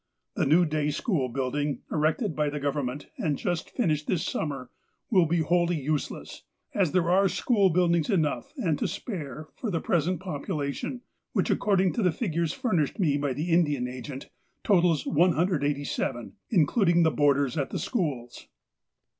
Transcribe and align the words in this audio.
The 0.35 0.47
new 0.47 0.65
day 0.65 0.89
school 0.89 1.29
building 1.29 1.83
erected 1.91 2.35
by 2.35 2.49
the 2.49 2.59
Govern 2.59 2.87
ment, 2.87 3.09
and 3.19 3.37
just 3.37 3.69
finished 3.69 4.07
this 4.07 4.23
summer, 4.25 4.71
will 5.11 5.27
be 5.27 5.41
wholly 5.41 5.79
use 5.79 6.09
less,^ 6.09 6.41
as 6.73 6.91
there 6.91 7.11
are 7.11 7.29
school 7.29 7.69
buildings 7.69 8.09
enough 8.09 8.51
and 8.57 8.79
to 8.79 8.87
spare 8.87 9.49
for 9.55 9.69
the 9.69 9.79
present 9.79 10.19
population, 10.19 11.01
which, 11.33 11.51
according 11.51 11.93
to 11.93 12.01
the 12.01 12.11
figures 12.11 12.51
furnished 12.51 12.97
me 12.97 13.15
by 13.15 13.33
the 13.33 13.51
Indian 13.51 13.87
Agent, 13.87 14.29
totals 14.63 15.05
187, 15.05 16.33
including 16.49 17.03
the 17.03 17.11
boarders 17.11 17.55
at 17.55 17.69
the 17.69 17.77
schools. 17.77 18.47